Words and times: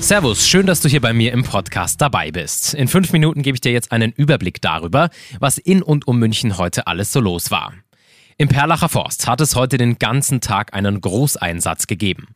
Servus, 0.00 0.48
schön, 0.48 0.66
dass 0.66 0.80
du 0.80 0.88
hier 0.88 1.00
bei 1.00 1.12
mir 1.12 1.32
im 1.32 1.44
Podcast 1.44 2.00
dabei 2.00 2.30
bist. 2.30 2.74
In 2.74 2.88
fünf 2.88 3.12
Minuten 3.12 3.42
gebe 3.42 3.54
ich 3.54 3.60
dir 3.60 3.70
jetzt 3.70 3.92
einen 3.92 4.12
Überblick 4.12 4.60
darüber, 4.60 5.10
was 5.38 5.58
in 5.58 5.82
und 5.82 6.08
um 6.08 6.18
München 6.18 6.56
heute 6.58 6.86
alles 6.86 7.12
so 7.12 7.20
los 7.20 7.50
war. 7.50 7.74
Im 8.40 8.48
Perlacher 8.48 8.88
Forst 8.88 9.26
hat 9.26 9.42
es 9.42 9.54
heute 9.54 9.76
den 9.76 9.98
ganzen 9.98 10.40
Tag 10.40 10.72
einen 10.72 11.02
Großeinsatz 11.02 11.86
gegeben. 11.86 12.28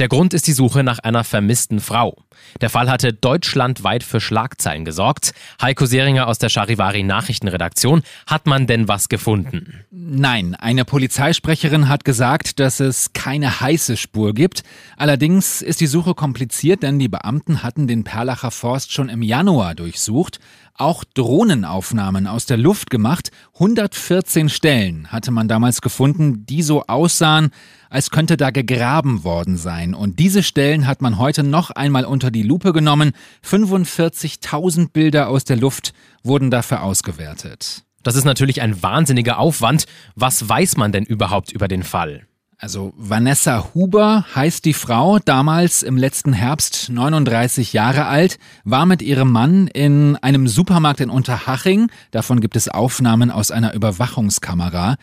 Der 0.00 0.08
Grund 0.08 0.34
ist 0.34 0.48
die 0.48 0.54
Suche 0.54 0.82
nach 0.82 0.98
einer 0.98 1.22
vermissten 1.22 1.78
Frau. 1.78 2.16
Der 2.60 2.68
Fall 2.68 2.90
hatte 2.90 3.12
deutschlandweit 3.12 4.02
für 4.02 4.20
Schlagzeilen 4.20 4.84
gesorgt. 4.84 5.32
Heiko 5.60 5.86
Seringer 5.86 6.26
aus 6.26 6.38
der 6.38 6.48
Charivari 6.48 7.04
Nachrichtenredaktion. 7.04 8.02
Hat 8.26 8.46
man 8.46 8.66
denn 8.66 8.88
was 8.88 9.08
gefunden? 9.08 9.84
Nein, 9.92 10.56
eine 10.56 10.84
Polizeisprecherin 10.84 11.88
hat 11.88 12.04
gesagt, 12.04 12.58
dass 12.58 12.80
es 12.80 13.12
keine 13.12 13.60
heiße 13.60 13.96
Spur 13.96 14.34
gibt. 14.34 14.64
Allerdings 14.96 15.62
ist 15.62 15.80
die 15.80 15.86
Suche 15.86 16.14
kompliziert, 16.14 16.82
denn 16.82 16.98
die 16.98 17.08
Beamten 17.08 17.62
hatten 17.62 17.86
den 17.86 18.02
Perlacher 18.02 18.50
Forst 18.50 18.92
schon 18.92 19.08
im 19.08 19.22
Januar 19.22 19.76
durchsucht 19.76 20.40
auch 20.74 21.04
Drohnenaufnahmen 21.04 22.26
aus 22.26 22.46
der 22.46 22.56
Luft 22.56 22.90
gemacht. 22.90 23.30
114 23.54 24.48
Stellen 24.48 25.12
hatte 25.12 25.30
man 25.30 25.48
damals 25.48 25.80
gefunden, 25.80 26.46
die 26.46 26.62
so 26.62 26.84
aussahen, 26.86 27.50
als 27.90 28.10
könnte 28.10 28.36
da 28.36 28.50
gegraben 28.50 29.24
worden 29.24 29.56
sein. 29.56 29.94
Und 29.94 30.18
diese 30.18 30.42
Stellen 30.42 30.86
hat 30.86 31.02
man 31.02 31.18
heute 31.18 31.42
noch 31.42 31.70
einmal 31.70 32.04
unter 32.04 32.30
die 32.30 32.42
Lupe 32.42 32.72
genommen. 32.72 33.12
45.000 33.44 34.90
Bilder 34.92 35.28
aus 35.28 35.44
der 35.44 35.56
Luft 35.56 35.92
wurden 36.22 36.50
dafür 36.50 36.82
ausgewertet. 36.82 37.84
Das 38.02 38.16
ist 38.16 38.24
natürlich 38.24 38.62
ein 38.62 38.82
wahnsinniger 38.82 39.38
Aufwand. 39.38 39.86
Was 40.14 40.48
weiß 40.48 40.76
man 40.76 40.92
denn 40.92 41.04
überhaupt 41.04 41.52
über 41.52 41.68
den 41.68 41.82
Fall? 41.82 42.26
Also 42.64 42.92
Vanessa 42.96 43.70
Huber 43.74 44.24
heißt 44.36 44.64
die 44.64 44.72
Frau, 44.72 45.18
damals 45.18 45.82
im 45.82 45.96
letzten 45.96 46.32
Herbst 46.32 46.90
39 46.90 47.72
Jahre 47.72 48.06
alt, 48.06 48.38
war 48.62 48.86
mit 48.86 49.02
ihrem 49.02 49.32
Mann 49.32 49.66
in 49.66 50.14
einem 50.18 50.46
Supermarkt 50.46 51.00
in 51.00 51.10
Unterhaching. 51.10 51.90
Davon 52.12 52.40
gibt 52.40 52.54
es 52.54 52.68
Aufnahmen 52.68 53.32
aus 53.32 53.50
einer 53.50 53.74
Überwachungskamera. 53.74 54.94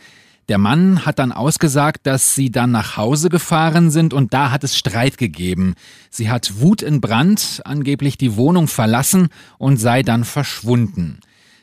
Der 0.47 0.57
Mann 0.57 1.05
hat 1.05 1.19
dann 1.19 1.33
ausgesagt, 1.33 2.07
dass 2.07 2.33
sie 2.33 2.49
dann 2.49 2.71
nach 2.71 2.95
Hause 2.95 3.27
gefahren 3.27 3.91
sind 3.91 4.13
und 4.13 4.33
da 4.33 4.51
hat 4.51 4.63
es 4.63 4.77
Streit 4.77 5.17
gegeben. 5.17 5.75
Sie 6.09 6.29
hat 6.29 6.61
Wut 6.61 6.81
in 6.81 7.01
Brand, 7.01 7.61
angeblich 7.65 8.17
die 8.17 8.37
Wohnung 8.37 8.69
verlassen 8.69 9.27
und 9.57 9.75
sei 9.75 10.01
dann 10.01 10.23
verschwunden. 10.23 11.19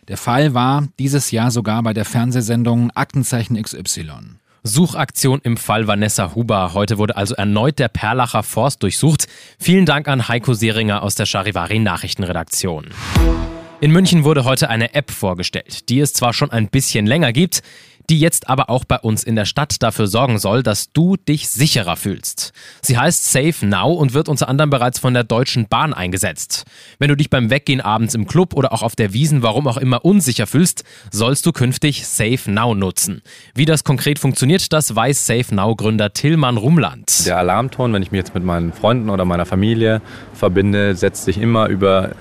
Der 0.08 0.18
Fall 0.18 0.52
war 0.52 0.88
dieses 0.98 1.30
Jahr 1.30 1.50
sogar 1.50 1.82
bei 1.82 1.94
der 1.94 2.04
Fernsehsendung 2.04 2.90
Aktenzeichen 2.90 3.56
XY. 3.60 4.36
Suchaktion 4.66 5.40
im 5.42 5.56
Fall 5.56 5.86
Vanessa 5.86 6.34
Huber. 6.34 6.74
Heute 6.74 6.98
wurde 6.98 7.16
also 7.16 7.34
erneut 7.34 7.78
der 7.78 7.88
Perlacher 7.88 8.42
Forst 8.42 8.82
durchsucht. 8.82 9.26
Vielen 9.58 9.86
Dank 9.86 10.08
an 10.08 10.28
Heiko 10.28 10.54
Seringer 10.54 11.02
aus 11.02 11.14
der 11.14 11.26
Charivari 11.26 11.78
Nachrichtenredaktion. 11.78 12.86
In 13.80 13.92
München 13.92 14.24
wurde 14.24 14.44
heute 14.44 14.68
eine 14.68 14.94
App 14.94 15.10
vorgestellt, 15.10 15.88
die 15.90 16.00
es 16.00 16.12
zwar 16.14 16.32
schon 16.32 16.50
ein 16.50 16.68
bisschen 16.68 17.06
länger 17.06 17.32
gibt, 17.32 17.62
die 18.10 18.18
jetzt 18.18 18.48
aber 18.48 18.70
auch 18.70 18.84
bei 18.84 18.98
uns 18.98 19.22
in 19.22 19.36
der 19.36 19.44
Stadt 19.44 19.82
dafür 19.82 20.06
sorgen 20.06 20.38
soll, 20.38 20.62
dass 20.62 20.92
du 20.92 21.16
dich 21.16 21.48
sicherer 21.48 21.96
fühlst. 21.96 22.52
Sie 22.82 22.98
heißt 22.98 23.30
Safe 23.30 23.66
Now 23.66 23.92
und 23.92 24.14
wird 24.14 24.28
unter 24.28 24.48
anderem 24.48 24.70
bereits 24.70 24.98
von 24.98 25.14
der 25.14 25.24
Deutschen 25.24 25.68
Bahn 25.68 25.94
eingesetzt. 25.94 26.64
Wenn 26.98 27.08
du 27.08 27.16
dich 27.16 27.30
beim 27.30 27.50
Weggehen 27.50 27.80
abends 27.80 28.14
im 28.14 28.26
Club 28.26 28.54
oder 28.54 28.72
auch 28.72 28.82
auf 28.82 28.96
der 28.96 29.12
Wiesen, 29.12 29.42
warum 29.42 29.66
auch 29.68 29.76
immer, 29.76 30.04
unsicher 30.04 30.46
fühlst, 30.46 30.84
sollst 31.10 31.46
du 31.46 31.52
künftig 31.52 32.06
Safe 32.06 32.50
Now 32.50 32.74
nutzen. 32.74 33.22
Wie 33.54 33.64
das 33.64 33.84
konkret 33.84 34.18
funktioniert, 34.18 34.72
das 34.72 34.94
weiß 34.94 35.26
Safe 35.26 35.54
Now 35.54 35.74
Gründer 35.76 36.12
Tillmann 36.12 36.56
Rumland. 36.56 37.26
Der 37.26 37.38
Alarmton, 37.38 37.92
wenn 37.92 38.02
ich 38.02 38.12
mich 38.12 38.18
jetzt 38.18 38.34
mit 38.34 38.44
meinen 38.44 38.72
Freunden 38.72 39.10
oder 39.10 39.24
meiner 39.24 39.46
Familie 39.46 40.00
verbinde, 40.34 40.94
setzt 40.94 41.24
sich 41.24 41.38
immer 41.38 41.66
über 41.68 42.12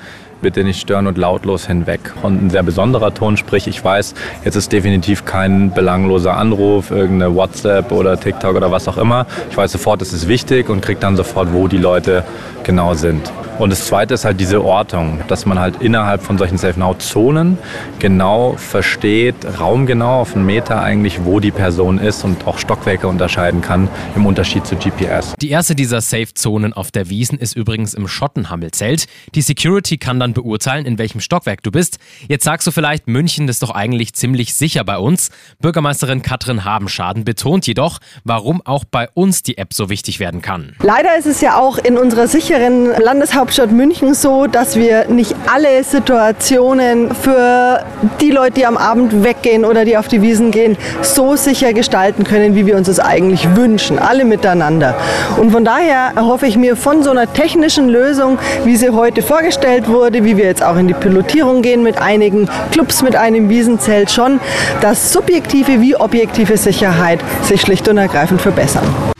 bitte 0.41 0.63
nicht 0.63 0.81
stören 0.81 1.07
und 1.07 1.18
lautlos 1.18 1.68
hinweg. 1.68 2.13
Und 2.22 2.44
ein 2.44 2.50
sehr 2.50 2.63
besonderer 2.63 3.13
Ton, 3.13 3.38
sprich, 3.38 3.68
ich 3.68 3.84
weiß, 3.84 4.13
jetzt 4.44 4.56
ist 4.56 4.72
definitiv 4.72 5.25
kein 5.25 5.72
belangloser 5.72 6.38
Anruf, 6.38 6.91
irgendeine 6.91 7.35
WhatsApp 7.35 7.91
oder 7.91 8.19
TikTok 8.19 8.56
oder 8.56 8.72
was 8.72 8.88
auch 8.88 8.97
immer. 8.97 9.25
Ich 9.50 9.57
weiß 9.57 9.72
sofort, 9.72 10.01
es 10.01 10.13
ist 10.13 10.28
wichtig 10.28 10.69
und 10.69 10.81
kriege 10.81 11.00
dann 11.00 11.16
sofort, 11.16 11.53
wo 11.53 11.68
die 11.68 11.78
Leute 11.78 12.23
genau 12.63 12.94
sind. 12.94 13.31
Und 13.57 13.69
das 13.69 13.85
Zweite 13.85 14.16
ist 14.16 14.25
halt 14.25 14.38
diese 14.41 14.66
Ortung, 14.66 15.21
dass 15.29 15.45
man 15.45 15.57
halt 15.57 15.81
innerhalb 15.81 16.21
von 16.21 16.38
solchen 16.38 16.57
Safe-Now-Zonen 16.57 17.57
genau 17.99 18.55
versteht, 18.57 19.35
raumgenau 19.59 20.19
auf 20.21 20.35
einen 20.35 20.45
Meter 20.45 20.81
eigentlich, 20.81 21.23
wo 21.23 21.39
die 21.39 21.51
Person 21.51 21.97
ist 21.97 22.25
und 22.25 22.45
auch 22.45 22.57
Stockwerke 22.57 23.07
unterscheiden 23.07 23.61
kann 23.61 23.88
im 24.13 24.25
Unterschied 24.25 24.67
zu 24.67 24.75
GPS. 24.75 25.35
Die 25.39 25.51
erste 25.51 25.73
dieser 25.73 26.01
Safe-Zonen 26.01 26.73
auf 26.73 26.91
der 26.91 27.09
Wiesen 27.09 27.39
ist 27.39 27.55
übrigens 27.55 27.93
im 27.93 28.09
Schottenhammelzelt. 28.09 29.05
Die 29.35 29.41
Security 29.41 29.97
kann 29.97 30.19
dann 30.19 30.33
beurteilen, 30.33 30.85
in 30.85 30.97
welchem 30.97 31.22
Stockwerk 31.22 31.63
du 31.63 31.72
bist. 31.72 31.97
Jetzt 32.27 32.43
sagst 32.43 32.67
du 32.67 32.72
vielleicht, 32.72 33.07
München 33.07 33.47
ist 33.47 33.63
doch 33.63 33.72
eigentlich 33.72 34.13
ziemlich 34.16 34.53
sicher 34.53 34.83
bei 34.83 34.97
uns. 34.97 35.29
Bürgermeisterin 35.61 36.22
Katrin 36.22 36.66
Habenschaden 36.66 37.23
betont 37.23 37.67
jedoch, 37.67 37.99
warum 38.25 38.61
auch 38.66 38.83
bei 38.83 39.07
uns 39.13 39.43
die 39.43 39.57
App 39.57 39.73
so 39.73 39.89
wichtig 39.89 40.19
werden 40.19 40.41
kann. 40.41 40.75
Leider 40.83 41.17
ist 41.17 41.25
es 41.25 41.39
ja 41.39 41.57
auch 41.57 41.77
in 41.77 41.97
unserer 41.97 42.27
sicheren 42.27 42.87
Landeshauptstadt 43.01 43.44
Hauptstadt 43.45 43.72
München 43.72 44.16
so, 44.16 44.47
dass 44.47 44.75
wir 44.75 45.06
nicht 45.07 45.35
alle 45.45 45.83
Situationen 45.83 47.13
für 47.13 47.85
die 48.19 48.31
Leute, 48.31 48.53
die 48.53 48.66
am 48.66 48.75
Abend 48.75 49.23
weggehen 49.23 49.66
oder 49.66 49.85
die 49.85 49.97
auf 49.97 50.07
die 50.07 50.23
Wiesen 50.23 50.50
gehen, 50.50 50.78
so 51.03 51.35
sicher 51.35 51.72
gestalten 51.72 52.23
können, 52.23 52.55
wie 52.55 52.66
wir 52.66 52.75
uns 52.75 52.88
das 52.88 53.00
eigentlich 53.00 53.55
wünschen, 53.55 54.00
alle 54.00 54.25
miteinander. 54.25 54.95
Und 55.39 55.51
von 55.51 55.63
daher 55.63 56.13
erhoffe 56.16 56.47
ich 56.47 56.57
mir 56.57 56.75
von 56.75 57.03
so 57.03 57.11
einer 57.11 57.31
technischen 57.31 57.88
Lösung, 57.88 58.39
wie 58.63 58.78
sie 58.78 58.89
heute 58.89 59.22
vorgestellt 59.22 59.89
wurde, 59.89 60.23
wie 60.23 60.38
wir 60.38 60.45
jetzt 60.45 60.63
auch 60.63 60.78
in 60.78 60.88
die 60.88 60.95
Pilotierung 60.95 61.61
gehen 61.61 61.84
mit 61.84 62.01
einigen 62.01 62.50
Clubs, 62.72 63.03
mit 63.03 63.16
einem 63.16 63.47
Wiesenzelt 63.47 64.09
schon, 64.09 64.39
dass 64.81 65.13
subjektive 65.13 65.81
wie 65.81 65.95
objektive 65.95 66.57
Sicherheit 66.57 67.19
sich 67.44 67.61
schlicht 67.61 67.88
und 67.88 68.00
ergreifend 68.00 68.41
verbessern. 68.41 69.15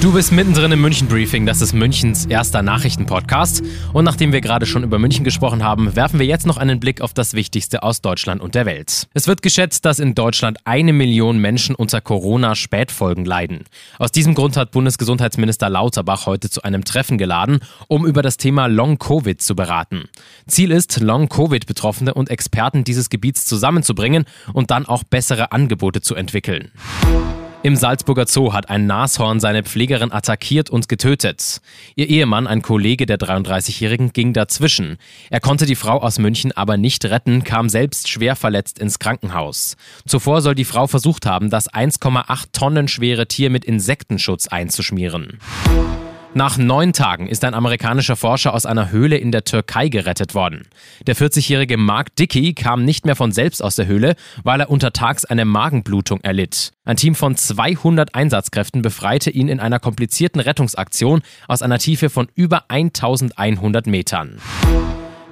Du 0.00 0.12
bist 0.12 0.30
mittendrin 0.30 0.70
im 0.70 0.80
München 0.80 1.08
Briefing, 1.08 1.44
das 1.44 1.60
ist 1.60 1.72
Münchens 1.72 2.24
erster 2.26 2.62
Nachrichtenpodcast. 2.62 3.64
Und 3.92 4.04
nachdem 4.04 4.32
wir 4.32 4.40
gerade 4.40 4.64
schon 4.64 4.84
über 4.84 5.00
München 5.00 5.24
gesprochen 5.24 5.64
haben, 5.64 5.96
werfen 5.96 6.20
wir 6.20 6.26
jetzt 6.26 6.46
noch 6.46 6.56
einen 6.56 6.78
Blick 6.78 7.00
auf 7.00 7.14
das 7.14 7.34
Wichtigste 7.34 7.82
aus 7.82 8.00
Deutschland 8.00 8.40
und 8.40 8.54
der 8.54 8.64
Welt. 8.64 9.08
Es 9.12 9.26
wird 9.26 9.42
geschätzt, 9.42 9.84
dass 9.84 9.98
in 9.98 10.14
Deutschland 10.14 10.58
eine 10.62 10.92
Million 10.92 11.38
Menschen 11.38 11.74
unter 11.74 12.00
Corona-Spätfolgen 12.00 13.24
leiden. 13.24 13.64
Aus 13.98 14.12
diesem 14.12 14.36
Grund 14.36 14.56
hat 14.56 14.70
Bundesgesundheitsminister 14.70 15.68
Lauterbach 15.68 16.26
heute 16.26 16.48
zu 16.48 16.62
einem 16.62 16.84
Treffen 16.84 17.18
geladen, 17.18 17.58
um 17.88 18.06
über 18.06 18.22
das 18.22 18.36
Thema 18.36 18.68
Long-Covid 18.68 19.42
zu 19.42 19.56
beraten. 19.56 20.04
Ziel 20.46 20.70
ist, 20.70 21.00
Long-Covid-Betroffene 21.00 22.14
und 22.14 22.30
Experten 22.30 22.84
dieses 22.84 23.10
Gebiets 23.10 23.46
zusammenzubringen 23.46 24.26
und 24.52 24.70
dann 24.70 24.86
auch 24.86 25.02
bessere 25.02 25.50
Angebote 25.50 26.02
zu 26.02 26.14
entwickeln. 26.14 26.70
Im 27.68 27.76
Salzburger 27.76 28.26
Zoo 28.26 28.54
hat 28.54 28.70
ein 28.70 28.86
Nashorn 28.86 29.40
seine 29.40 29.62
Pflegerin 29.62 30.10
attackiert 30.10 30.70
und 30.70 30.88
getötet. 30.88 31.60
Ihr 31.96 32.08
Ehemann, 32.08 32.46
ein 32.46 32.62
Kollege 32.62 33.04
der 33.04 33.18
33-Jährigen, 33.18 34.14
ging 34.14 34.32
dazwischen. 34.32 34.96
Er 35.28 35.40
konnte 35.40 35.66
die 35.66 35.74
Frau 35.74 35.98
aus 35.98 36.18
München 36.18 36.50
aber 36.52 36.78
nicht 36.78 37.04
retten, 37.04 37.44
kam 37.44 37.68
selbst 37.68 38.08
schwer 38.08 38.36
verletzt 38.36 38.78
ins 38.78 38.98
Krankenhaus. 38.98 39.76
Zuvor 40.06 40.40
soll 40.40 40.54
die 40.54 40.64
Frau 40.64 40.86
versucht 40.86 41.26
haben, 41.26 41.50
das 41.50 41.70
1,8 41.70 42.52
Tonnen 42.52 42.88
schwere 42.88 43.28
Tier 43.28 43.50
mit 43.50 43.66
Insektenschutz 43.66 44.48
einzuschmieren. 44.48 45.38
Nach 46.34 46.58
neun 46.58 46.92
Tagen 46.92 47.26
ist 47.26 47.42
ein 47.44 47.54
amerikanischer 47.54 48.14
Forscher 48.14 48.52
aus 48.52 48.66
einer 48.66 48.90
Höhle 48.90 49.16
in 49.16 49.32
der 49.32 49.44
Türkei 49.44 49.88
gerettet 49.88 50.34
worden. 50.34 50.68
Der 51.06 51.16
40-jährige 51.16 51.78
Mark 51.78 52.14
Dickey 52.16 52.52
kam 52.52 52.84
nicht 52.84 53.06
mehr 53.06 53.16
von 53.16 53.32
selbst 53.32 53.62
aus 53.62 53.76
der 53.76 53.86
Höhle, 53.86 54.14
weil 54.44 54.60
er 54.60 54.70
untertags 54.70 55.24
eine 55.24 55.46
Magenblutung 55.46 56.20
erlitt. 56.20 56.72
Ein 56.84 56.96
Team 56.96 57.14
von 57.14 57.34
200 57.34 58.14
Einsatzkräften 58.14 58.82
befreite 58.82 59.30
ihn 59.30 59.48
in 59.48 59.58
einer 59.58 59.80
komplizierten 59.80 60.40
Rettungsaktion 60.40 61.22
aus 61.48 61.62
einer 61.62 61.78
Tiefe 61.78 62.10
von 62.10 62.28
über 62.34 62.70
1100 62.70 63.86
Metern. 63.86 64.38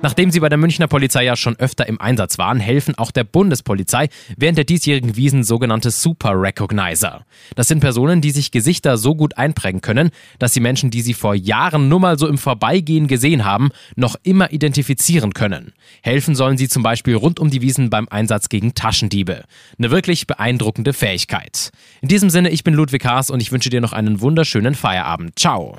Nachdem 0.03 0.31
sie 0.31 0.41
bei 0.41 0.49
der 0.49 0.59
Münchner 0.59 0.89
Polizei 0.89 1.25
ja 1.25 1.37
schon 1.37 1.57
öfter 1.57 1.89
im 1.89 2.01
Einsatz 2.01 2.37
waren, 2.39 2.61
helfen 2.61 2.97
auch 2.97 3.11
der 3.11 3.25
Bundespolizei 3.25 4.09
während 4.37 4.59
der 4.59 4.65
diesjährigen 4.65 5.17
Wiesen 5.17 5.43
sogenannte 5.43 5.91
Super 5.91 6.33
Recognizer. 6.35 7.25
Das 7.55 7.69
sind 7.69 7.81
Personen, 7.81 8.21
die 8.21 8.31
sich 8.31 8.51
Gesichter 8.51 8.99
so 8.99 9.15
gut 9.15 9.39
einprägen 9.39 9.81
können, 9.81 10.11
dass 10.39 10.53
sie 10.53 10.61
Menschen, 10.61 10.91
die 10.91 11.01
sie 11.01 11.15
vor 11.15 11.35
Jahren 11.35 11.89
nur 11.89 12.01
mal 12.01 12.19
so 12.19 12.29
im 12.29 12.37
Vorbeigehen 12.37 13.09
gesehen 13.09 13.45
haben, 13.45 13.71
noch 13.97 14.17
immer 14.23 14.53
identifizieren 14.53 15.33
können. 15.33 15.73
Helfen 16.03 16.35
sollen 16.35 16.59
sie 16.59 16.69
zum 16.69 16.83
Beispiel 16.83 17.15
rund 17.15 17.41
um 17.41 17.51
die 17.51 17.63
Wiesen 17.63 17.89
beim 17.89 18.07
Einsatz 18.09 18.49
gegen 18.51 18.75
Taschendiebe. 18.75 19.45
Eine 19.79 19.91
wirklich 19.91 20.27
beeindruckende 20.27 20.93
Fähigkeit. 20.93 21.71
In 22.03 22.09
diesem 22.09 22.29
Sinne, 22.29 22.51
ich 22.51 22.65
bin 22.65 22.75
Ludwig 22.75 23.05
Haas 23.07 23.31
und 23.31 23.41
ich 23.41 23.51
wünsche 23.51 23.71
dir 23.71 23.81
noch 23.81 23.95
einen 23.95 24.21
wunderschönen 24.21 24.75
Feierabend. 24.75 25.39
Ciao. 25.39 25.79